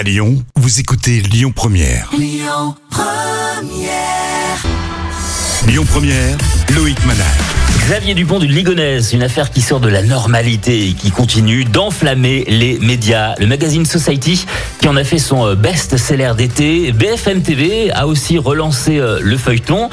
À 0.00 0.02
Lyon, 0.02 0.42
vous 0.56 0.80
écoutez 0.80 1.20
Lyon 1.20 1.52
Première. 1.54 2.08
Lyon 5.66 5.84
Première, 5.84 6.38
Loïc 6.74 7.04
Manal. 7.04 7.26
Xavier 7.84 8.14
Dupont 8.14 8.38
du 8.38 8.46
Ligonnès, 8.46 9.12
une 9.12 9.22
affaire 9.22 9.50
qui 9.50 9.60
sort 9.60 9.78
de 9.78 9.90
la 9.90 10.02
normalité 10.02 10.88
et 10.88 10.94
qui 10.94 11.10
continue 11.10 11.66
d'enflammer 11.66 12.46
les 12.48 12.78
médias. 12.78 13.34
Le 13.38 13.46
magazine 13.46 13.84
Society, 13.84 14.46
qui 14.80 14.88
en 14.88 14.96
a 14.96 15.04
fait 15.04 15.18
son 15.18 15.46
euh, 15.46 15.54
best-seller 15.54 16.32
d'été, 16.34 16.92
BFM 16.92 17.42
TV 17.42 17.90
a 17.90 18.06
aussi 18.06 18.38
relancé 18.38 18.98
euh, 18.98 19.20
le 19.22 19.36
feuilleton. 19.36 19.90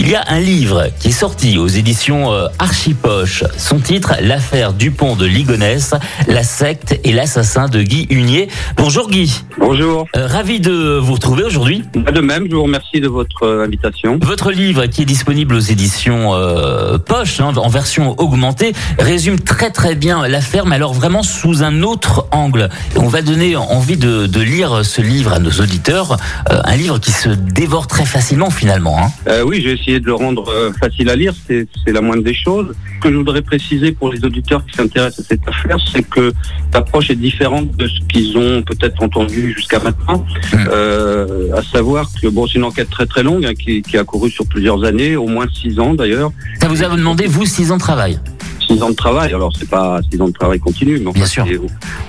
Il 0.00 0.08
y 0.08 0.14
a 0.14 0.22
un 0.28 0.38
livre 0.38 0.90
qui 1.00 1.08
est 1.08 1.10
sorti 1.10 1.58
aux 1.58 1.66
éditions 1.66 2.32
euh, 2.32 2.46
Archipoche. 2.60 3.42
Son 3.56 3.80
titre, 3.80 4.12
L'affaire 4.22 4.72
Dupont 4.72 5.16
de 5.16 5.26
Ligonnès, 5.26 5.92
la 6.28 6.44
secte 6.44 7.00
et 7.02 7.12
l'assassin 7.12 7.66
de 7.66 7.82
Guy 7.82 8.06
Hunier. 8.08 8.46
Bonjour 8.76 9.10
Guy. 9.10 9.42
Bonjour. 9.58 10.06
Euh, 10.16 10.28
ravi 10.28 10.60
de 10.60 10.98
vous 11.02 11.14
retrouver 11.14 11.42
aujourd'hui. 11.42 11.82
De 11.94 12.20
même, 12.20 12.46
je 12.48 12.54
vous 12.54 12.62
remercie 12.62 13.00
de 13.00 13.08
votre 13.08 13.42
euh, 13.42 13.64
invitation. 13.64 14.20
Votre 14.22 14.52
livre, 14.52 14.86
qui 14.86 15.02
est 15.02 15.04
disponible 15.04 15.56
aux 15.56 15.58
éditions 15.58 16.32
euh, 16.32 16.98
Poche, 16.98 17.40
hein, 17.40 17.52
en 17.56 17.68
version 17.68 18.14
augmentée, 18.18 18.74
résume 19.00 19.40
très 19.40 19.70
très 19.70 19.96
bien 19.96 20.28
l'affaire, 20.28 20.64
mais 20.64 20.76
alors 20.76 20.94
vraiment 20.94 21.24
sous 21.24 21.64
un 21.64 21.82
autre 21.82 22.28
angle. 22.30 22.68
Et 22.94 22.98
on 23.00 23.08
va 23.08 23.20
donner 23.20 23.56
envie 23.56 23.96
de, 23.96 24.26
de 24.26 24.40
lire 24.40 24.84
ce 24.84 25.02
livre 25.02 25.32
à 25.32 25.40
nos 25.40 25.50
auditeurs, 25.50 26.18
euh, 26.52 26.60
un 26.64 26.76
livre 26.76 26.98
qui 26.98 27.10
se 27.10 27.30
dévore 27.30 27.88
très 27.88 28.06
facilement 28.06 28.50
finalement. 28.50 28.96
Hein. 29.02 29.42
Oui, 29.44 29.60
j'ai 29.60 29.87
de 29.88 30.06
le 30.06 30.14
rendre 30.14 30.48
euh, 30.50 30.70
facile 30.72 31.08
à 31.08 31.16
lire, 31.16 31.34
c'est 31.46 31.66
la 31.92 32.00
moindre 32.00 32.22
des 32.22 32.34
choses. 32.34 32.74
Ce 32.96 33.00
que 33.00 33.10
je 33.10 33.16
voudrais 33.16 33.42
préciser 33.42 33.92
pour 33.92 34.12
les 34.12 34.22
auditeurs 34.24 34.64
qui 34.66 34.74
s'intéressent 34.76 35.24
à 35.24 35.28
cette 35.28 35.48
affaire, 35.48 35.78
c'est 35.92 36.02
que 36.08 36.32
l'approche 36.74 37.10
est 37.10 37.14
différente 37.16 37.74
de 37.76 37.86
ce 37.86 38.00
qu'ils 38.08 38.36
ont 38.36 38.62
peut-être 38.62 39.02
entendu 39.02 39.54
jusqu'à 39.56 39.78
maintenant. 39.78 40.24
Euh, 40.70 41.56
à 41.56 41.62
savoir 41.62 42.08
que 42.20 42.28
bon, 42.28 42.46
c'est 42.46 42.58
une 42.58 42.64
enquête 42.64 42.90
très 42.90 43.06
très 43.06 43.22
longue 43.22 43.44
hein, 43.46 43.54
qui, 43.54 43.82
qui 43.82 43.96
a 43.96 44.04
couru 44.04 44.30
sur 44.30 44.46
plusieurs 44.46 44.84
années, 44.84 45.16
au 45.16 45.26
moins 45.26 45.46
six 45.52 45.78
ans 45.80 45.94
d'ailleurs. 45.94 46.30
Ça 46.60 46.68
vous 46.68 46.82
a 46.82 46.88
demandé, 46.94 47.26
vous, 47.26 47.46
six 47.46 47.70
ans 47.72 47.76
de 47.76 47.80
travail? 47.82 48.18
Six 48.66 48.82
ans 48.82 48.90
de 48.90 48.94
travail, 48.94 49.32
alors 49.32 49.50
c'est 49.58 49.68
pas 49.70 50.00
six 50.10 50.20
ans 50.20 50.28
de 50.28 50.32
travail 50.32 50.58
continu, 50.60 50.98
mais 50.98 51.06
enfin, 51.06 51.20
Bien 51.20 51.26
sûr. 51.26 51.46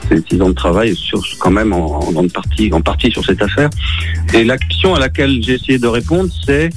c'est- 0.10 0.28
six 0.30 0.42
ans 0.42 0.50
de 0.50 0.54
travail 0.56 0.94
sur 0.96 1.22
quand 1.40 1.52
même 1.52 1.72
en, 1.72 2.00
en, 2.00 2.12
grande 2.12 2.34
partie, 2.34 2.70
en 2.74 2.82
partie 2.82 3.10
sur 3.12 3.24
cette 3.24 3.42
affaire. 3.42 3.70
Et 4.34 4.44
la 4.44 4.58
question 4.58 4.94
à 4.96 5.00
laquelle 5.00 5.42
j'ai 5.42 5.54
essayé 5.54 5.78
de 5.80 5.88
répondre, 5.88 6.30
c'est 6.46 6.70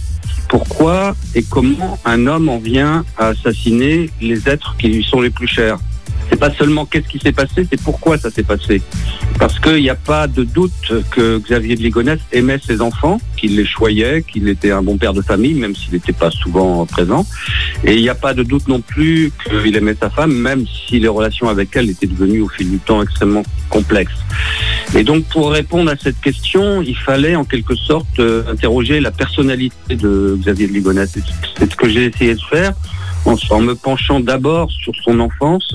pourquoi 0.52 1.16
et 1.34 1.42
comment 1.42 1.98
un 2.04 2.26
homme 2.26 2.50
en 2.50 2.58
vient 2.58 3.06
à 3.16 3.28
assassiner 3.28 4.10
les 4.20 4.50
êtres 4.50 4.76
qui 4.78 4.88
lui 4.88 5.02
sont 5.02 5.22
les 5.22 5.30
plus 5.30 5.46
chers. 5.46 5.78
C'est 6.28 6.38
pas 6.38 6.52
seulement 6.52 6.84
qu'est-ce 6.84 7.08
qui 7.08 7.18
s'est 7.18 7.32
passé, 7.32 7.66
c'est 7.70 7.80
pourquoi 7.80 8.18
ça 8.18 8.30
s'est 8.30 8.42
passé. 8.42 8.82
Parce 9.38 9.58
qu'il 9.58 9.80
n'y 9.80 9.88
a 9.88 9.94
pas 9.94 10.26
de 10.26 10.44
doute 10.44 10.92
que 11.10 11.38
Xavier 11.38 11.74
de 11.74 12.18
aimait 12.32 12.58
ses 12.58 12.82
enfants, 12.82 13.18
qu'il 13.38 13.56
les 13.56 13.64
choyait, 13.64 14.22
qu'il 14.22 14.46
était 14.46 14.72
un 14.72 14.82
bon 14.82 14.98
père 14.98 15.14
de 15.14 15.22
famille, 15.22 15.54
même 15.54 15.74
s'il 15.74 15.94
n'était 15.94 16.12
pas 16.12 16.30
souvent 16.30 16.84
présent. 16.84 17.24
Et 17.84 17.94
il 17.94 18.02
n'y 18.02 18.10
a 18.10 18.14
pas 18.14 18.34
de 18.34 18.42
doute 18.42 18.68
non 18.68 18.82
plus 18.82 19.32
qu'il 19.44 19.74
aimait 19.74 19.96
sa 19.98 20.10
femme, 20.10 20.34
même 20.34 20.66
si 20.66 21.00
les 21.00 21.08
relations 21.08 21.48
avec 21.48 21.70
elle 21.76 21.88
étaient 21.88 22.06
devenues 22.06 22.42
au 22.42 22.48
fil 22.48 22.70
du 22.70 22.78
temps 22.78 23.02
extrêmement 23.02 23.42
complexes. 23.70 24.20
Et 24.94 25.04
donc 25.04 25.24
pour 25.24 25.50
répondre 25.50 25.90
à 25.90 25.96
cette 25.96 26.20
question, 26.20 26.82
il 26.82 26.96
fallait 26.96 27.34
en 27.34 27.44
quelque 27.44 27.74
sorte 27.74 28.18
euh, 28.18 28.42
interroger 28.50 29.00
la 29.00 29.10
personnalité 29.10 29.96
de 29.96 30.36
Xavier 30.38 30.66
de 30.66 30.72
Ligonnès. 30.72 31.10
C'est 31.58 31.70
ce 31.70 31.76
que 31.76 31.88
j'ai 31.88 32.06
essayé 32.06 32.34
de 32.34 32.40
faire 32.40 32.74
en, 33.24 33.60
me 33.60 33.74
penchant 33.74 34.20
d'abord 34.20 34.70
sur 34.70 34.92
son 35.04 35.20
enfance. 35.20 35.74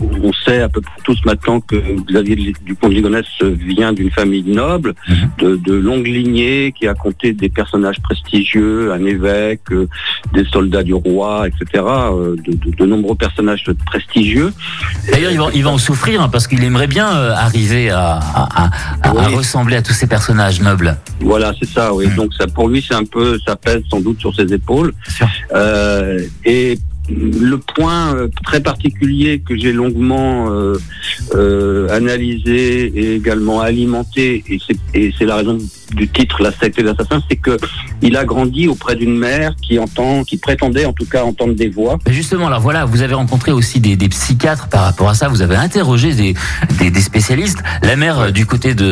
On 0.00 0.32
sait 0.32 0.60
à 0.62 0.68
peu 0.68 0.80
près 0.80 1.00
tous 1.04 1.18
maintenant 1.24 1.60
que 1.60 1.76
Xavier 2.10 2.36
de- 2.36 2.52
Dupont 2.64 2.88
de 2.88 2.94
Ligonnès 2.94 3.24
vient 3.42 3.92
d'une 3.92 4.10
famille 4.10 4.42
noble, 4.44 4.94
Mhm. 5.08 5.16
de, 5.38 5.56
de 5.56 5.74
longue 5.74 6.06
lignée, 6.06 6.72
qui 6.78 6.86
a 6.88 6.94
compté 6.94 7.32
des 7.32 7.48
personnages 7.48 8.00
prestigieux, 8.00 8.92
un 8.92 9.04
évêque, 9.04 9.70
euh, 9.72 9.88
des 10.32 10.44
soldats 10.44 10.82
du 10.82 10.94
roi, 10.94 11.46
etc., 11.48 11.82
euh, 11.84 12.36
de, 12.36 12.52
de- 12.52 12.70
de 12.76 12.86
nombreux 12.86 13.14
personnages 13.16 13.64
prestigieux. 13.86 14.52
D'ailleurs, 15.10 15.32
il 15.32 15.38
va, 15.38 15.46
il 15.54 15.64
va 15.64 15.70
en 15.70 15.78
souffrir 15.78 16.22
hein, 16.22 16.28
parce 16.30 16.46
qu'il 16.46 16.62
aimerait 16.64 16.86
bien 16.86 17.08
euh, 17.16 17.32
arriver 17.34 17.90
à, 17.90 18.18
à- 18.18 18.64
à- 18.64 18.70
à 19.02 19.14
Oui. 19.28 19.34
ressembler 19.34 19.76
à 19.76 19.82
tous 19.82 19.92
ces 19.92 20.06
personnages 20.06 20.60
nobles. 20.60 20.96
Voilà, 21.20 21.52
c'est 21.60 21.68
ça, 21.68 21.92
oui. 21.94 22.06
Mm. 22.08 22.16
Donc 22.16 22.34
ça, 22.34 22.46
pour 22.46 22.68
lui, 22.68 22.84
c'est 22.86 22.94
un 22.94 23.04
peu, 23.04 23.38
ça 23.46 23.56
pèse 23.56 23.82
sans 23.90 24.00
doute 24.00 24.18
sur 24.20 24.34
ses 24.34 24.52
épaules. 24.52 24.92
et 26.44 26.78
le 27.08 27.56
point 27.58 28.14
euh, 28.14 28.28
très 28.44 28.60
particulier 28.60 29.40
que 29.40 29.56
j'ai 29.56 29.72
longuement 29.72 30.50
euh, 30.50 30.76
euh, 31.34 31.88
analysé 31.90 32.86
et 32.86 33.14
également 33.16 33.60
alimenté, 33.60 34.42
et 34.48 34.58
c'est, 34.66 34.76
et 34.94 35.12
c'est 35.16 35.26
la 35.26 35.36
raison 35.36 35.58
du 35.94 36.08
titre 36.08 36.42
La 36.42 36.52
secte 36.52 36.80
des 36.80 36.88
assassins, 36.88 37.22
c'est 37.30 37.36
que 37.36 37.56
il 38.02 38.16
a 38.16 38.24
grandi 38.24 38.68
auprès 38.68 38.96
d'une 38.96 39.16
mère 39.16 39.54
qui 39.62 39.78
entend, 39.78 40.24
qui 40.24 40.36
prétendait 40.36 40.84
en 40.84 40.92
tout 40.92 41.06
cas 41.06 41.22
entendre 41.24 41.54
des 41.54 41.68
voix. 41.68 41.98
Justement, 42.08 42.46
alors 42.48 42.60
voilà, 42.60 42.84
vous 42.84 43.02
avez 43.02 43.14
rencontré 43.14 43.52
aussi 43.52 43.80
des, 43.80 43.96
des 43.96 44.08
psychiatres 44.08 44.68
par 44.68 44.82
rapport 44.82 45.08
à 45.08 45.14
ça. 45.14 45.28
Vous 45.28 45.42
avez 45.42 45.56
interrogé 45.56 46.14
des, 46.14 46.34
des, 46.78 46.90
des 46.90 47.00
spécialistes. 47.00 47.58
La 47.82 47.96
mère, 47.96 48.18
euh, 48.18 48.30
du 48.30 48.46
côté 48.46 48.74
de, 48.74 48.84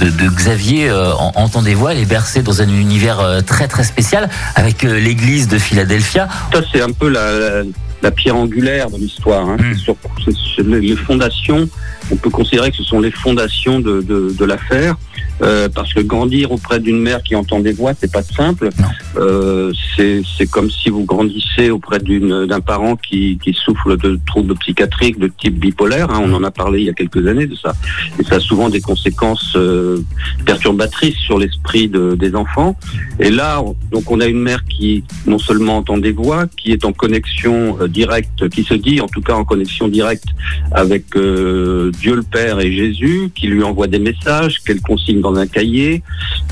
de, 0.00 0.10
de 0.10 0.28
Xavier, 0.30 0.88
euh, 0.90 1.12
en- 1.14 1.32
entend 1.36 1.62
des 1.62 1.74
voix. 1.74 1.92
Elle 1.92 2.00
est 2.00 2.04
bercée 2.08 2.42
dans 2.42 2.60
un 2.62 2.68
univers 2.68 3.20
euh, 3.20 3.40
très 3.40 3.68
très 3.68 3.84
spécial 3.84 4.28
avec 4.54 4.82
l'église 4.82 5.48
de 5.48 5.58
Philadelphia. 5.58 6.28
Ça, 6.52 6.60
c'est 6.72 6.80
un 6.82 6.90
peu 6.92 7.08
la, 7.08 7.32
la, 7.38 7.62
la 8.02 8.10
pierre 8.10 8.36
angulaire 8.36 8.90
de 8.90 8.96
l'histoire. 8.98 9.48
Hein. 9.48 9.56
Mm. 9.58 9.74
Sur- 9.76 9.96
sur 10.32 10.64
les, 10.64 10.80
les 10.80 10.96
fondations, 10.96 11.68
on 12.10 12.16
peut 12.16 12.30
considérer 12.30 12.70
que 12.70 12.76
ce 12.76 12.84
sont 12.84 13.00
les 13.00 13.10
fondations 13.10 13.80
de, 13.80 14.00
de, 14.02 14.34
de 14.38 14.44
l'affaire. 14.44 14.94
Euh, 15.42 15.68
parce 15.68 15.92
que 15.92 16.00
grandir 16.00 16.52
auprès 16.52 16.78
d'une 16.78 17.00
mère 17.00 17.22
qui 17.22 17.34
entend 17.34 17.58
des 17.58 17.72
voix, 17.72 17.92
c'est 17.98 18.12
pas 18.12 18.22
simple. 18.22 18.68
Euh, 19.16 19.72
c'est 19.96 20.46
comme 20.50 20.70
si 20.70 20.90
vous 20.90 21.04
grandissez 21.04 21.70
auprès 21.70 21.98
d'un 21.98 22.60
parent 22.60 22.96
qui, 22.96 23.38
qui 23.42 23.52
souffre 23.52 23.96
de 23.96 24.18
troubles 24.26 24.54
psychiatriques 24.56 25.18
de 25.18 25.28
type 25.28 25.58
bipolaire. 25.58 26.10
hein. 26.10 26.20
On 26.22 26.32
en 26.34 26.44
a 26.44 26.50
parlé 26.50 26.80
il 26.80 26.84
y 26.86 26.88
a 26.88 26.92
quelques 26.92 27.26
années 27.26 27.46
de 27.46 27.54
ça. 27.56 27.72
Et 28.18 28.24
ça 28.24 28.36
a 28.36 28.40
souvent 28.40 28.68
des 28.68 28.80
conséquences 28.80 29.54
euh, 29.56 29.98
perturbatrices 30.46 31.16
sur 31.16 31.38
l'esprit 31.38 31.88
de- 31.88 32.14
des 32.14 32.34
enfants. 32.34 32.76
Et 33.18 33.30
là, 33.30 33.60
on- 33.62 33.74
donc 33.90 34.10
on 34.10 34.20
a 34.20 34.26
une 34.26 34.40
mère 34.40 34.64
qui 34.64 35.04
non 35.26 35.38
seulement 35.38 35.78
entend 35.78 35.98
des 35.98 36.12
voix, 36.12 36.46
qui 36.56 36.72
est 36.72 36.84
en 36.84 36.92
connexion 36.92 37.78
directe, 37.88 38.48
qui 38.50 38.62
se 38.62 38.74
dit 38.74 39.00
en 39.00 39.06
tout 39.08 39.20
cas 39.20 39.34
en 39.34 39.44
connexion 39.44 39.88
directe 39.88 40.26
avec 40.72 41.04
Dieu 41.16 42.14
le 42.16 42.22
Père 42.30 42.60
et 42.60 42.72
Jésus, 42.72 43.30
qui 43.34 43.46
lui 43.48 43.62
envoie 43.62 43.86
des 43.86 43.98
messages 43.98 44.58
qu'elle 44.64 44.80
consigne 44.80 45.20
dans 45.24 45.34
un 45.36 45.46
cahier, 45.46 46.02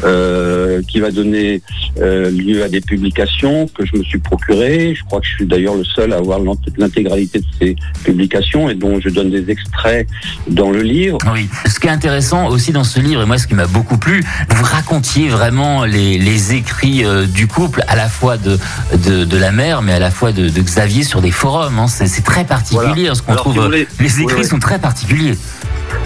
euh, 0.04 0.82
qui 0.88 0.98
va 1.00 1.10
donner 1.10 1.62
euh, 2.00 2.30
lieu 2.30 2.62
à 2.64 2.68
des 2.68 2.80
publications 2.80 3.68
que 3.68 3.84
je 3.86 3.96
me 3.96 4.02
suis 4.02 4.18
procuré. 4.18 4.94
Je 4.98 5.04
crois 5.04 5.20
que 5.20 5.26
je 5.26 5.34
suis 5.36 5.46
d'ailleurs 5.46 5.74
le 5.76 5.84
seul 5.84 6.12
à 6.12 6.16
avoir 6.16 6.38
l'int- 6.40 6.56
l'intégralité 6.78 7.38
de 7.40 7.44
ces 7.60 7.76
publications 8.02 8.68
et 8.70 8.74
dont 8.74 8.98
je 9.00 9.08
donne 9.10 9.30
des 9.30 9.50
extraits 9.50 10.08
dans 10.48 10.70
le 10.70 10.82
livre. 10.82 11.18
Oui. 11.32 11.48
Ce 11.66 11.78
qui 11.78 11.86
est 11.86 11.90
intéressant 11.90 12.48
aussi 12.48 12.72
dans 12.72 12.84
ce 12.84 12.98
livre, 12.98 13.22
et 13.22 13.26
moi 13.26 13.38
ce 13.38 13.46
qui 13.46 13.54
m'a 13.54 13.66
beaucoup 13.66 13.98
plu, 13.98 14.24
vous 14.48 14.64
racontiez 14.64 15.28
vraiment 15.28 15.84
les, 15.84 16.18
les 16.18 16.54
écrits 16.54 17.04
euh, 17.04 17.26
du 17.26 17.46
couple, 17.46 17.84
à 17.88 17.96
la 17.96 18.08
fois 18.08 18.36
de, 18.38 18.58
de, 19.06 19.24
de 19.24 19.36
la 19.36 19.52
mère, 19.52 19.82
mais 19.82 19.92
à 19.92 19.98
la 19.98 20.10
fois 20.10 20.32
de, 20.32 20.48
de 20.48 20.60
Xavier 20.62 21.04
sur 21.04 21.20
des 21.20 21.30
forums. 21.30 21.78
hein. 21.78 21.86
C'est 21.88 22.24
très 22.24 22.44
particulier 22.44 22.88
Voilà. 22.94 23.10
hein, 23.10 23.14
ce 23.14 23.22
qu'on 23.22 23.34
trouve. 23.34 23.52
si 23.54 23.58
voulez- 23.60 23.88
les 24.00 24.20
écrits 24.20 24.34
Oui, 24.36 24.42
oui. 24.42 24.48
sont 24.48 24.58
très 24.58 24.78
particuliers. 24.78 25.36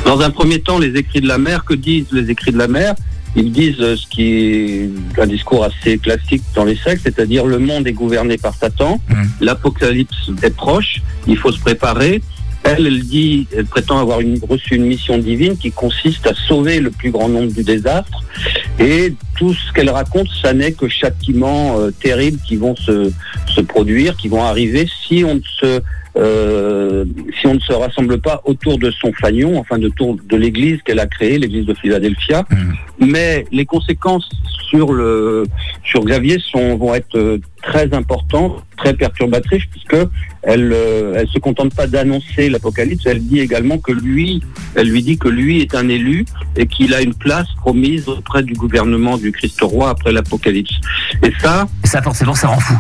Dans 0.05 0.21
un 0.21 0.31
premier 0.31 0.61
temps, 0.61 0.79
les 0.79 0.97
écrits 0.99 1.21
de 1.21 1.29
la 1.29 1.39
mère, 1.39 1.65
que 1.65 1.75
disent 1.75 2.07
les 2.13 2.31
écrits 2.31 2.53
de 2.53 2.59
la 2.59 2.69
mère 2.69 2.95
Ils 3.39 3.53
disent 3.53 3.81
euh, 3.81 3.97
ce 3.97 4.07
qui 4.07 4.23
est 4.33 4.91
un 5.21 5.27
discours 5.27 5.63
assez 5.65 5.99
classique 5.99 6.43
dans 6.55 6.65
les 6.65 6.77
sectes, 6.77 7.03
c'est-à-dire 7.05 7.45
le 7.45 7.59
monde 7.59 7.87
est 7.87 7.93
gouverné 7.93 8.39
par 8.39 8.55
Satan, 8.55 8.99
Mhm. 9.11 9.29
l'apocalypse 9.43 10.31
est 10.43 10.57
proche, 10.57 11.03
il 11.27 11.37
faut 11.37 11.53
se 11.53 11.61
préparer. 11.61 12.23
Elle, 12.65 12.87
elle 12.87 13.01
dit, 13.05 13.47
elle 13.55 13.67
prétend 13.67 13.99
avoir 13.99 14.21
une- 14.23 14.41
reçu 14.49 14.75
une 14.77 14.87
mission 14.87 15.19
divine 15.19 15.57
qui 15.59 15.71
consiste 15.71 16.27
à 16.27 16.35
sauver 16.49 16.81
le 16.81 16.91
plus 16.91 17.11
grand 17.11 17.29
nombre 17.29 17.53
du 17.53 17.63
désastre. 17.63 18.25
Et 18.81 19.15
tout 19.39 19.53
ce 19.53 19.71
qu'elle 19.75 19.91
raconte, 19.91 20.29
ça 20.43 20.55
n'est 20.55 20.73
que 20.73 20.89
châtiments 20.89 21.79
euh, 21.79 21.91
terribles 21.91 22.39
qui 22.49 22.57
vont 22.57 22.75
se, 22.75 23.13
se 23.55 23.61
produire, 23.61 24.17
qui 24.17 24.29
vont 24.29 24.43
arriver 24.43 24.89
si 25.07 25.23
on 25.25 25.35
ne 25.35 25.41
se 25.61 25.81
euh, 26.17 27.05
si 27.39 27.47
on 27.47 27.55
ne 27.55 27.61
se 27.61 27.73
rassemble 27.73 28.21
pas 28.21 28.41
autour 28.45 28.79
de 28.79 28.91
son 28.91 29.13
fanion, 29.13 29.59
enfin 29.59 29.79
de, 29.79 29.91
de 29.91 30.37
l'église 30.37 30.81
qu'elle 30.83 31.01
a 31.01 31.07
créée, 31.07 31.39
l'église 31.39 31.67
de 31.67 31.75
Philadelphia. 31.75 32.45
Mhm. 32.51 32.75
Mais 33.09 33.45
les 33.53 33.67
conséquences 33.67 34.29
sur 34.71 34.93
le 34.93 35.45
sur 35.87 36.05
Xavier 36.05 36.39
sont 36.41 36.77
vont 36.77 36.95
être 36.95 37.17
euh, 37.17 37.39
très 37.63 37.93
importantes, 37.95 38.65
très 38.77 38.93
perturbatrices, 38.95 39.65
puisque 39.71 39.97
elle 40.43 40.73
euh, 40.73 41.15
elle 41.17 41.29
se 41.29 41.39
contente 41.39 41.75
pas 41.75 41.87
d'annoncer 41.87 42.49
l'apocalypse, 42.51 43.05
elle 43.07 43.23
dit 43.25 43.41
également 43.41 43.79
que 43.79 43.93
lui, 43.93 44.43
elle 44.75 44.89
lui 44.89 45.03
dit 45.03 45.17
que 45.19 45.29
lui 45.29 45.61
est 45.61 45.75
un 45.75 45.89
élu 45.89 46.25
et 46.57 46.67
qu'il 46.67 46.93
a 46.95 47.01
une 47.03 47.15
place 47.15 47.49
promise 47.59 48.09
auprès 48.09 48.43
du 48.43 48.53
gouvernement 48.55 49.17
du 49.17 49.33
Christ 49.33 49.59
roi 49.63 49.91
après 49.91 50.13
l'apocalypse. 50.13 50.75
Et 51.23 51.33
ça, 51.41 51.67
Et 51.85 51.87
ça, 51.87 52.03
forcément, 52.03 52.35
ça 52.35 52.49
rend 52.49 52.61
fou. 52.61 52.75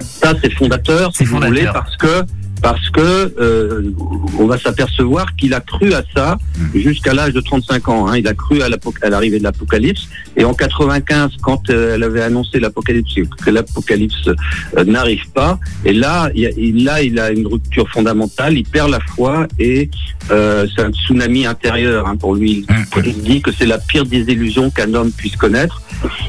ça 0.00 0.34
c'est 0.42 0.52
fondateur, 0.52 1.10
si 1.14 1.24
vous 1.24 1.34
fondateur. 1.34 1.50
voulez, 1.50 1.68
parce 1.72 1.96
que 1.96 2.24
parce 2.62 2.90
que 2.90 3.34
euh, 3.40 3.90
on 4.38 4.46
va 4.46 4.58
s'apercevoir 4.58 5.34
qu'il 5.36 5.54
a 5.54 5.60
cru 5.60 5.92
à 5.92 6.02
ça 6.14 6.38
jusqu'à 6.74 7.14
l'âge 7.14 7.32
de 7.32 7.40
35 7.40 7.88
ans. 7.88 8.08
Hein. 8.08 8.18
Il 8.18 8.28
a 8.28 8.34
cru 8.34 8.60
à 8.62 8.68
l'arrivée 9.08 9.38
de 9.38 9.44
l'apocalypse. 9.44 10.08
Et 10.36 10.44
en 10.44 10.54
95, 10.54 11.32
quand 11.42 11.70
euh, 11.70 11.94
elle 11.94 12.02
avait 12.02 12.22
annoncé 12.22 12.60
l'apocalypse, 12.60 13.14
que 13.44 13.50
l'apocalypse 13.50 14.28
euh, 14.28 14.84
n'arrive 14.84 15.28
pas, 15.30 15.58
et 15.84 15.92
là, 15.92 16.30
il, 16.34 16.84
là, 16.84 17.02
il 17.02 17.18
a 17.18 17.30
une 17.30 17.46
rupture 17.46 17.88
fondamentale. 17.88 18.56
Il 18.56 18.64
perd 18.64 18.90
la 18.90 19.00
foi 19.00 19.46
et 19.58 19.90
euh, 20.30 20.66
c'est 20.74 20.82
un 20.82 20.90
tsunami 20.90 21.46
intérieur 21.46 22.06
hein, 22.06 22.16
pour 22.16 22.34
lui. 22.34 22.66
Il 23.04 23.22
dit 23.22 23.42
que 23.42 23.50
c'est 23.52 23.66
la 23.66 23.78
pire 23.78 24.04
désillusion 24.04 24.70
qu'un 24.70 24.94
homme 24.94 25.10
puisse 25.10 25.36
connaître. 25.36 25.82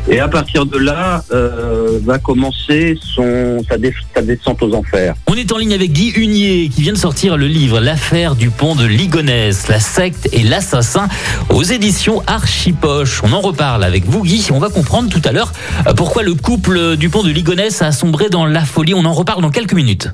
Et 0.10 0.20
à 0.20 0.28
partir 0.28 0.66
de 0.66 0.78
là, 0.78 1.24
euh, 1.32 2.00
va 2.04 2.18
commencer 2.18 2.98
son, 3.00 3.64
sa, 3.68 3.78
descente 3.78 4.62
aux 4.62 4.74
enfers. 4.74 5.16
On 5.28 5.36
est 5.36 5.52
en 5.52 5.58
ligne 5.58 5.74
avec 5.74 5.92
Guy 5.92 6.12
Qui 6.22 6.70
vient 6.78 6.94
de 6.94 7.00
sortir 7.00 7.36
le 7.36 7.48
livre 7.48 7.80
L'affaire 7.80 8.36
du 8.36 8.52
pont 8.52 8.76
de 8.76 8.86
Ligonès, 8.86 9.68
la 9.70 9.80
secte 9.80 10.30
et 10.32 10.44
l'assassin 10.44 11.08
aux 11.50 11.64
éditions 11.64 12.22
Archipoche. 12.28 13.24
On 13.24 13.34
en 13.34 13.42
reparle 13.42 13.84
avec 13.84 14.06
vous 14.06 14.22
Guy. 14.22 14.48
On 14.52 14.60
va 14.60 14.70
comprendre 14.70 15.10
tout 15.10 15.22
à 15.26 15.32
l'heure 15.32 15.52
euh, 15.88 15.96
pourquoi 15.96 16.22
le 16.22 16.36
couple 16.36 16.96
du 16.96 17.10
pont 17.10 17.24
de 17.24 17.32
Ligonès 17.32 17.82
a 17.82 17.92
sombré 17.92 18.30
dans 18.30 18.46
la 18.46 18.64
folie. 18.66 18.94
On 18.94 19.06
en 19.06 19.14
reparle 19.14 19.42
dans 19.42 19.50
quelques 19.50 19.74
minutes. 19.74 20.10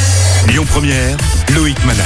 Lyon 0.47 0.63
Première, 0.69 1.17
Loïc 1.53 1.77
Manal. 1.83 2.05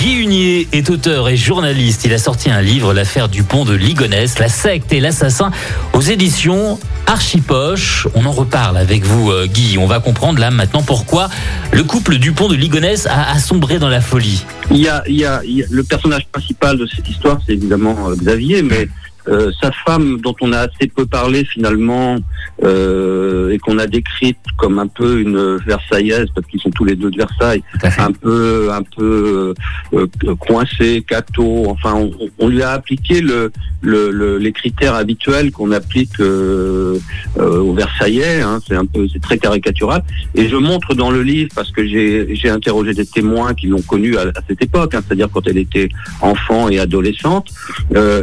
Guy 0.00 0.14
Hunier 0.14 0.66
est 0.72 0.88
auteur 0.88 1.28
et 1.28 1.36
journaliste. 1.36 2.06
Il 2.06 2.14
a 2.14 2.18
sorti 2.18 2.50
un 2.50 2.62
livre, 2.62 2.94
L'affaire 2.94 3.28
du 3.28 3.42
pont 3.42 3.66
de 3.66 3.74
Ligonès, 3.74 4.38
la 4.38 4.48
secte 4.48 4.94
et 4.94 5.00
l'assassin, 5.00 5.50
aux 5.92 6.00
éditions 6.00 6.78
Archipoche. 7.06 8.08
On 8.14 8.24
en 8.24 8.30
reparle 8.32 8.78
avec 8.78 9.04
vous, 9.04 9.30
euh, 9.30 9.46
Guy. 9.46 9.76
On 9.76 9.86
va 9.86 10.00
comprendre 10.00 10.38
là 10.38 10.50
maintenant 10.50 10.80
pourquoi 10.80 11.28
le 11.70 11.84
couple 11.84 12.16
du 12.16 12.32
pont 12.32 12.48
de 12.48 12.54
Ligonès 12.54 13.06
a, 13.10 13.38
sombré 13.38 13.78
dans 13.78 13.90
la 13.90 14.00
folie. 14.00 14.42
Le 14.70 15.82
personnage 15.82 16.26
principal 16.32 16.78
de 16.78 16.86
cette 16.86 17.06
histoire, 17.06 17.38
c'est 17.46 17.52
évidemment 17.52 18.08
euh, 18.08 18.14
Xavier, 18.16 18.62
mais 18.62 18.88
euh, 19.30 19.50
sa 19.60 19.70
femme, 19.72 20.20
dont 20.20 20.34
on 20.40 20.52
a 20.52 20.60
assez 20.60 20.88
peu 20.94 21.06
parlé 21.06 21.44
finalement, 21.44 22.16
euh, 22.62 23.50
et 23.50 23.58
qu'on 23.58 23.78
a 23.78 23.86
décrite 23.86 24.38
comme 24.56 24.78
un 24.78 24.86
peu 24.86 25.20
une 25.20 25.56
Versaillaise, 25.66 26.26
parce 26.34 26.46
qu'ils 26.46 26.60
sont 26.60 26.70
tous 26.70 26.84
les 26.84 26.96
deux 26.96 27.10
de 27.10 27.16
Versailles, 27.16 27.62
un 27.98 28.12
peu, 28.12 28.70
un 28.72 28.82
peu 28.82 29.54
euh, 29.94 30.06
coincé, 30.38 31.04
cateau. 31.06 31.66
Enfin, 31.68 32.08
on, 32.38 32.48
lui 32.48 32.62
a 32.62 32.72
appliqué 32.72 33.20
le, 33.20 33.52
le, 33.82 34.38
les 34.38 34.52
critères 34.52 34.94
habituels 34.94 35.52
qu'on 35.52 35.72
applique 35.72 36.20
aux 36.20 37.74
Versaillais. 37.74 38.40
Hein, 38.42 38.58
c'est 38.66 38.76
un 38.76 38.86
peu, 38.86 39.06
c'est 39.12 39.22
très 39.22 39.38
caricatural. 39.38 40.02
Et 40.34 40.48
je 40.48 40.56
montre 40.56 40.94
dans 40.94 41.10
le 41.10 41.22
livre 41.22 41.50
parce 41.54 41.70
que 41.70 41.86
j'ai 41.86 42.50
interrogé 42.50 42.94
des 42.94 43.06
témoins 43.06 43.54
qui 43.54 43.66
l'ont 43.68 43.82
connue 43.82 44.16
à, 44.16 44.24
cette 44.48 44.62
époque, 44.62 44.94
hein, 44.94 45.02
c'est-à-dire 45.06 45.28
quand 45.32 45.46
elle 45.46 45.58
était 45.58 45.88
enfant 46.20 46.68
et 46.68 46.78
adolescente, 46.78 47.50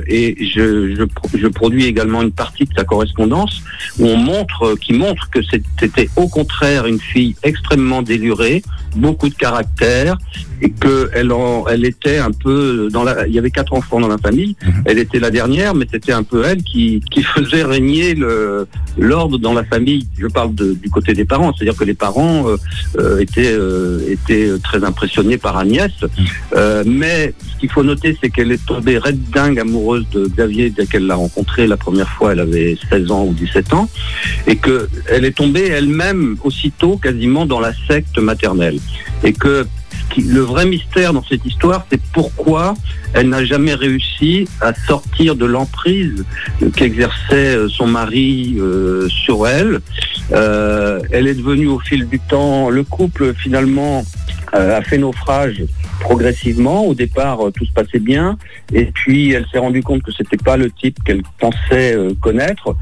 et 0.08 0.36
je 0.54 0.97
je, 0.97 0.97
produis 1.06 1.86
également 1.86 2.22
une 2.22 2.32
partie 2.32 2.66
de 2.66 2.74
sa 2.76 2.84
correspondance 2.84 3.62
où 4.00 4.06
on 4.06 4.18
montre, 4.18 4.76
qui 4.76 4.94
montre 4.94 5.30
que 5.30 5.40
c'était 5.80 6.10
au 6.16 6.28
contraire 6.28 6.86
une 6.86 7.00
fille 7.00 7.36
extrêmement 7.44 8.02
délurée, 8.02 8.64
beaucoup 8.96 9.30
de 9.30 9.36
caractère, 9.36 10.18
et 10.62 10.72
que 10.72 11.10
elle, 11.14 11.32
elle 11.70 11.86
était 11.86 12.18
un 12.18 12.32
peu 12.32 12.90
dans 12.92 13.04
la. 13.04 13.28
Il 13.28 13.34
y 13.34 13.40
avait 13.40 13.52
quatre 13.52 13.74
enfants 13.74 14.00
dans 14.00 14.08
la 14.08 14.18
famille. 14.18 14.56
Mhm. 14.64 14.84
Elle 14.86 15.00
était 15.00 15.20
la 15.20 15.30
dernière, 15.30 15.76
mais 15.76 15.86
c'était 15.92 16.14
un 16.14 16.24
peu 16.24 16.44
elle 16.46 16.64
qui, 16.64 17.02
qui 17.12 17.22
faisait 17.24 17.64
régner 17.64 18.16
l'ordre 18.98 19.38
dans 19.38 19.54
la 19.54 19.64
famille. 19.64 20.08
Je 20.18 20.28
parle 20.28 20.54
du 20.56 20.90
côté 20.90 21.14
des 21.14 21.26
parents, 21.26 21.54
c'est-à-dire 21.54 21.78
que 21.78 21.84
les 21.84 21.94
parents 21.94 22.48
euh, 22.48 22.58
euh, 22.98 23.20
étaient 23.20 23.54
euh, 23.54 24.00
étaient 24.10 24.50
très 24.64 24.84
impressionnés 24.84 25.38
par 25.38 25.58
Agnès. 25.58 25.92
Mhm. 26.02 26.84
mais 26.86 27.34
ce 27.54 27.60
qu'il 27.60 27.70
faut 27.70 27.84
noter, 27.84 28.18
c'est 28.22 28.30
qu'elle 28.30 28.52
est 28.52 28.66
tombée 28.66 28.98
red 28.98 29.20
dingue 29.30 29.60
amoureuse 29.60 30.06
de 30.12 30.28
Xavier 30.28 30.70
qu'elle 30.86 31.08
l'a 31.08 31.16
rencontré 31.16 31.68
la 31.68 31.78
première 31.78 32.10
fois. 32.10 32.34
Elle 32.34 32.40
avait 32.40 32.78
16 32.90 33.12
ans 33.12 33.26
ou 33.26 33.34
17 33.34 33.74
ans, 33.74 33.90
et 34.46 34.58
que 34.58 34.90
elle 35.10 35.26
est 35.26 35.36
tombée 35.36 35.68
elle-même 35.68 36.38
aussitôt 36.44 36.98
quasiment 36.98 37.46
dans 37.46 37.60
la 37.60 37.72
secte 37.88 38.18
maternelle, 38.20 38.80
et 39.24 39.34
que 39.34 39.66
le 40.18 40.40
vrai 40.40 40.66
mystère 40.66 41.14
dans 41.14 41.24
cette 41.24 41.46
histoire, 41.46 41.86
c'est 41.92 42.02
pourquoi 42.12 42.74
elle 43.14 43.30
n'a 43.30 43.46
jamais 43.46 43.74
réussi 43.74 44.48
à 44.62 44.74
sortir 44.74 45.36
de 45.36 45.46
l'emprise 45.46 46.26
qu'exerçait 46.76 47.56
euh, 47.56 47.70
son 47.70 47.88
mari 47.88 48.56
euh, 48.60 49.08
sur 49.10 49.48
elle. 49.48 49.80
Euh, 50.32 51.00
elle 51.12 51.28
est 51.28 51.36
devenue 51.36 51.68
au 51.68 51.80
fil 51.80 52.08
du 52.08 52.20
temps, 52.20 52.70
le 52.70 52.84
couple 52.84 53.34
finalement 53.34 54.06
a 54.54 54.82
fait 54.82 54.98
naufrage 54.98 55.64
progressivement. 56.00 56.86
Au 56.86 56.94
départ, 56.94 57.40
tout 57.56 57.66
se 57.66 57.72
passait 57.72 58.00
bien, 58.00 58.38
et 58.74 58.86
puis 58.86 59.32
elle 59.32 59.46
s'est 59.52 59.60
rendue 59.60 59.82
compte 59.82 60.04
que 60.04 60.12
c'était 60.12 60.38
pas 60.38 60.58
le 60.58 60.72
type 60.72 60.98
qu'elle 61.04 61.24
pensait 61.40 61.98
connaître, 62.22 62.76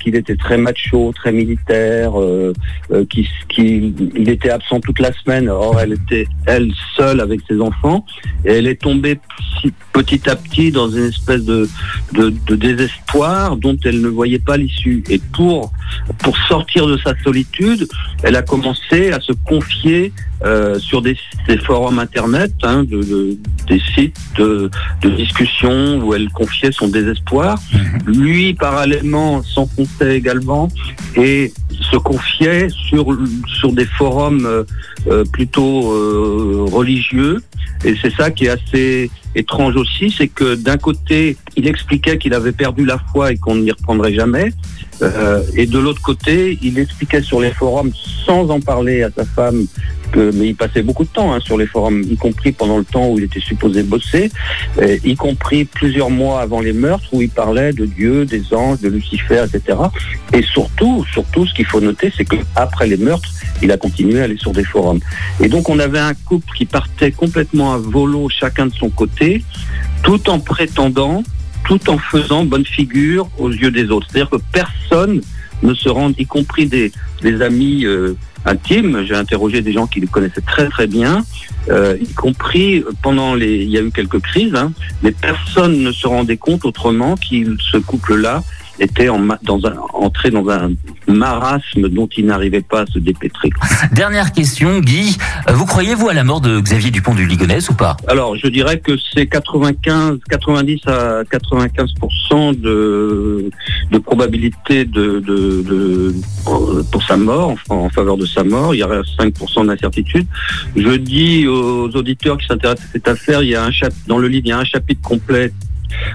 qu'il 0.00 0.14
était 0.14 0.36
très 0.36 0.56
macho, 0.56 1.12
très 1.14 1.32
militaire, 1.32 2.12
qu'il 3.08 4.28
était 4.28 4.50
absent 4.50 4.80
toute 4.80 5.00
la 5.00 5.12
semaine. 5.12 5.48
Or, 5.48 5.80
elle 5.80 5.94
était 5.94 6.26
elle 6.46 6.70
seule 6.96 7.20
avec 7.20 7.40
ses 7.48 7.60
enfants, 7.60 8.04
et 8.44 8.52
elle 8.52 8.66
est 8.66 8.80
tombée 8.80 9.18
petit 9.92 10.28
à 10.28 10.36
petit 10.36 10.70
dans 10.70 10.88
une 10.88 11.06
espèce 11.06 11.44
de, 11.44 11.68
de, 12.12 12.56
désespoir 12.56 13.56
dont 13.56 13.76
elle 13.84 14.00
ne 14.00 14.08
voyait 14.08 14.38
pas 14.38 14.56
l'issue. 14.56 15.02
Et 15.08 15.20
pour, 15.32 15.72
pour 16.18 16.36
sortir 16.48 16.86
de 16.86 16.96
sa 16.98 17.14
solitude, 17.22 17.88
elle 18.22 18.36
a 18.36 18.42
commencé 18.42 19.12
à 19.12 19.20
se 19.20 19.32
confier 19.32 20.12
euh, 20.44 20.78
sur 20.78 21.00
des, 21.00 21.16
forums 21.64 21.98
internet, 21.98 22.52
hein, 22.62 22.84
de, 22.84 23.36
des 23.66 23.80
sites 23.94 24.16
de, 24.36 24.70
de, 25.00 25.10
discussion 25.10 25.98
où 26.02 26.12
elle 26.12 26.28
confiait 26.28 26.70
son 26.70 26.88
désespoir. 26.88 27.58
Mhm. 27.72 28.14
Lui, 28.14 28.54
parallèlement, 28.54 29.42
s'enfonçait 29.42 30.16
également 30.16 30.68
et 31.16 31.52
se 31.70 31.96
confiait 31.96 32.68
sur, 32.68 33.16
sur 33.58 33.72
des 33.72 33.86
forums 33.86 34.44
euh, 34.44 34.64
euh, 35.06 35.24
plutôt 35.24 35.80
religieux. 36.70 37.42
Et 37.84 37.94
c'est 38.00 38.14
ça 38.14 38.30
qui 38.30 38.46
est 38.46 38.50
assez 38.50 39.10
étrange 39.34 39.76
aussi, 39.76 40.14
c'est 40.16 40.28
que 40.28 40.54
d'un 40.54 40.76
côté, 40.76 41.36
il 41.56 41.66
expliquait 41.66 42.18
qu'il 42.18 42.34
avait 42.34 42.52
perdu 42.52 42.84
la 42.84 42.98
foi 43.12 43.32
et 43.32 43.36
qu'on 43.36 43.56
n'y 43.56 43.70
reprendrait 43.70 44.14
jamais. 44.14 44.52
Euh, 45.02 45.42
et 45.54 45.66
de 45.66 45.78
l'autre 45.78 46.02
côté, 46.02 46.58
il 46.62 46.78
expliquait 46.78 47.22
sur 47.22 47.40
les 47.40 47.50
forums, 47.50 47.92
sans 48.24 48.48
en 48.50 48.60
parler 48.60 49.02
à 49.02 49.10
sa 49.10 49.24
femme, 49.24 49.66
mais 50.16 50.48
il 50.48 50.54
passait 50.54 50.82
beaucoup 50.82 51.02
de 51.02 51.08
temps 51.08 51.32
hein, 51.34 51.40
sur 51.40 51.58
les 51.58 51.66
forums, 51.66 52.02
y 52.02 52.16
compris 52.16 52.52
pendant 52.52 52.78
le 52.78 52.84
temps 52.84 53.08
où 53.08 53.18
il 53.18 53.24
était 53.24 53.40
supposé 53.40 53.82
bosser, 53.82 54.30
y 54.80 55.16
compris 55.16 55.64
plusieurs 55.64 56.10
mois 56.10 56.40
avant 56.40 56.60
les 56.60 56.72
meurtres, 56.72 57.08
où 57.12 57.20
il 57.20 57.30
parlait 57.30 57.72
de 57.72 57.84
Dieu, 57.84 58.24
des 58.24 58.54
anges, 58.54 58.80
de 58.80 58.88
Lucifer, 58.88 59.44
etc. 59.44 59.78
Et 60.32 60.42
surtout, 60.42 61.04
surtout, 61.12 61.46
ce 61.46 61.54
qu'il 61.54 61.66
faut 61.66 61.80
noter, 61.80 62.12
c'est 62.16 62.24
qu'après 62.24 62.86
les 62.86 62.96
meurtres, 62.96 63.28
il 63.62 63.72
a 63.72 63.76
continué 63.76 64.20
à 64.20 64.24
aller 64.24 64.36
sur 64.36 64.52
des 64.52 64.64
forums. 64.64 65.00
Et 65.40 65.48
donc, 65.48 65.68
on 65.68 65.78
avait 65.80 65.98
un 65.98 66.14
couple 66.14 66.46
qui 66.56 66.66
partait 66.66 67.10
complètement 67.10 67.74
à 67.74 67.78
volo, 67.78 68.28
chacun 68.28 68.66
de 68.66 68.74
son 68.74 68.90
côté, 68.90 69.44
tout 70.02 70.30
en 70.30 70.38
prétendant 70.38 71.24
tout 71.64 71.90
en 71.90 71.98
faisant 71.98 72.44
bonne 72.44 72.64
figure 72.64 73.28
aux 73.38 73.50
yeux 73.50 73.70
des 73.70 73.90
autres. 73.90 74.06
C'est-à-dire 74.10 74.30
que 74.30 74.42
personne 74.52 75.20
ne 75.62 75.74
se 75.74 75.88
rend, 75.88 76.10
y 76.18 76.26
compris 76.26 76.66
des, 76.66 76.92
amis 77.40 77.84
euh, 77.84 78.16
intimes. 78.44 79.04
J'ai 79.06 79.14
interrogé 79.14 79.62
des 79.62 79.72
gens 79.72 79.86
qui 79.86 80.00
les 80.00 80.06
connaissaient 80.06 80.42
très 80.42 80.68
très 80.68 80.86
bien, 80.86 81.24
euh, 81.70 81.96
y 82.00 82.12
compris 82.12 82.84
pendant 83.02 83.34
les. 83.34 83.64
Il 83.64 83.70
y 83.70 83.78
a 83.78 83.82
eu 83.82 83.90
quelques 83.90 84.20
crises, 84.20 84.54
hein, 84.54 84.72
mais 85.02 85.12
personne 85.12 85.82
ne 85.82 85.90
se 85.90 86.06
rendait 86.06 86.36
compte 86.36 86.64
autrement 86.64 87.16
qu'il 87.16 87.56
ce 87.60 87.78
couple-là 87.78 88.42
était 88.80 89.08
en, 89.08 89.20
dans 89.42 89.64
un, 89.66 89.74
entré 89.92 90.30
dans 90.30 90.48
un 90.48 90.72
marasme 91.06 91.88
dont 91.88 92.08
il 92.16 92.26
n'arrivait 92.26 92.62
pas 92.62 92.82
à 92.82 92.86
se 92.86 92.98
dépêtrer. 92.98 93.50
Dernière 93.92 94.32
question, 94.32 94.80
Guy. 94.80 95.16
Euh, 95.48 95.52
vous 95.52 95.66
croyez-vous 95.66 96.08
à 96.08 96.14
la 96.14 96.24
mort 96.24 96.40
de 96.40 96.60
Xavier 96.60 96.90
Dupont 96.90 97.14
du 97.14 97.26
Ligonnès 97.26 97.68
ou 97.68 97.74
pas? 97.74 97.96
Alors, 98.08 98.36
je 98.36 98.46
dirais 98.48 98.78
que 98.78 98.92
c'est 99.12 99.26
95, 99.26 100.18
90 100.28 100.80
à 100.86 101.22
95% 101.24 102.60
de, 102.60 103.50
de 103.90 103.98
probabilité 103.98 104.84
de, 104.84 105.20
de, 105.20 105.62
de, 105.62 106.14
pour 106.90 107.02
sa 107.02 107.16
mort, 107.16 107.54
en, 107.68 107.88
faveur 107.90 108.16
de 108.16 108.26
sa 108.26 108.44
mort. 108.44 108.74
Il 108.74 108.78
y 108.78 108.82
a 108.82 108.88
5% 108.88 109.66
d'incertitude. 109.66 110.26
Je 110.76 110.96
dis 110.96 111.46
aux 111.46 111.88
auditeurs 111.90 112.38
qui 112.38 112.46
s'intéressent 112.46 112.88
à 112.88 112.92
cette 112.92 113.08
affaire, 113.08 113.42
il 113.42 113.50
y 113.50 113.54
a 113.54 113.64
un 113.64 113.70
dans 114.06 114.18
le 114.18 114.28
livre, 114.28 114.46
il 114.46 114.48
y 114.48 114.52
a 114.52 114.58
un 114.58 114.64
chapitre 114.64 115.02
complet 115.02 115.52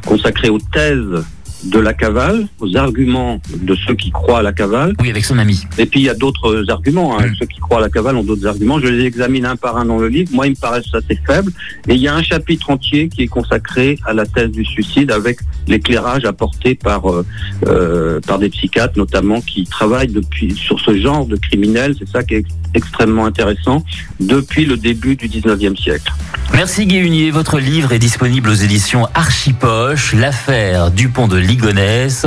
consacré 0.05 0.49
aux 0.49 0.59
thèses 0.59 1.23
de 1.63 1.79
la 1.79 1.93
cavale, 1.93 2.47
aux 2.59 2.75
arguments 2.77 3.41
de 3.55 3.75
ceux 3.75 3.95
qui 3.95 4.11
croient 4.11 4.39
à 4.39 4.41
la 4.41 4.53
cavale. 4.53 4.93
Oui, 5.01 5.09
avec 5.09 5.25
son 5.25 5.37
ami. 5.37 5.65
Et 5.77 5.85
puis 5.85 6.01
il 6.01 6.03
y 6.03 6.09
a 6.09 6.13
d'autres 6.13 6.69
arguments. 6.69 7.19
Hein. 7.19 7.27
Mm. 7.27 7.35
Ceux 7.39 7.45
qui 7.45 7.59
croient 7.59 7.79
à 7.79 7.81
la 7.81 7.89
cavale 7.89 8.15
ont 8.15 8.23
d'autres 8.23 8.47
arguments. 8.47 8.79
Je 8.79 8.87
les 8.87 9.05
examine 9.05 9.45
un 9.45 9.55
par 9.55 9.77
un 9.77 9.85
dans 9.85 9.97
le 9.97 10.07
livre. 10.07 10.29
Moi, 10.33 10.47
ils 10.47 10.51
me 10.51 10.55
paraissent 10.55 10.93
assez 10.93 11.19
faibles. 11.25 11.51
Et 11.87 11.93
il 11.93 11.99
y 11.99 12.07
a 12.07 12.15
un 12.15 12.23
chapitre 12.23 12.69
entier 12.69 13.09
qui 13.09 13.23
est 13.23 13.27
consacré 13.27 13.97
à 14.05 14.13
la 14.13 14.25
thèse 14.25 14.51
du 14.51 14.65
suicide 14.65 15.11
avec 15.11 15.39
l'éclairage 15.67 16.25
apporté 16.25 16.75
par 16.75 17.09
euh, 17.09 17.25
euh, 17.67 18.19
par 18.21 18.39
des 18.39 18.49
psychiatres 18.49 18.97
notamment 18.97 19.41
qui 19.41 19.65
travaillent 19.65 20.07
depuis 20.07 20.55
sur 20.55 20.79
ce 20.79 20.97
genre 20.97 21.25
de 21.25 21.35
criminels. 21.35 21.95
C'est 21.97 22.07
ça 22.07 22.23
qui 22.23 22.35
est 22.35 22.45
extrêmement 22.73 23.25
intéressant 23.25 23.83
depuis 24.19 24.65
le 24.65 24.77
début 24.77 25.15
du 25.15 25.27
19e 25.27 25.81
siècle. 25.81 26.11
Merci 26.53 26.85
Guy 26.85 26.97
Hunier. 26.97 27.31
Votre 27.31 27.59
livre 27.59 27.91
est 27.93 27.99
disponible 27.99 28.49
aux 28.49 28.53
éditions 28.53 29.07
Archipoche, 29.13 30.13
l'affaire 30.13 30.91
du 30.91 31.09
pont 31.09 31.27
de 31.27 31.37
Ligonnès. 31.37 32.25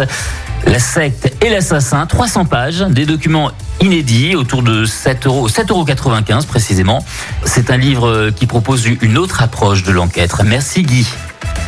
La 0.67 0.79
secte 0.79 1.35
et 1.45 1.51
l'assassin, 1.51 2.07
300 2.07 2.45
pages, 2.45 2.81
des 2.89 3.05
documents 3.05 3.51
inédits 3.81 4.37
autour 4.37 4.63
de 4.63 4.85
7 4.85 5.27
euros, 5.27 5.49
7,95 5.49 6.33
euros 6.33 6.43
précisément. 6.47 7.05
C'est 7.45 7.71
un 7.71 7.77
livre 7.77 8.31
qui 8.31 8.47
propose 8.47 8.87
une 8.87 9.19
autre 9.19 9.43
approche 9.43 9.83
de 9.83 9.91
l'enquête. 9.91 10.33
Merci 10.45 10.83
Guy. 10.85 11.07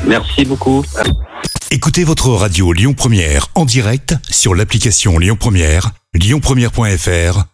Merci 0.07 0.45
beaucoup. 0.45 0.85
Écoutez 1.71 2.05
votre 2.05 2.29
radio 2.29 2.73
Lyon 2.73 2.95
Première 2.95 3.49
en 3.55 3.65
direct 3.65 4.15
sur 4.31 4.55
l'application 4.55 5.19
Lyon 5.19 5.37
Première, 5.37 5.91
lyonpremière.fr 6.15 7.54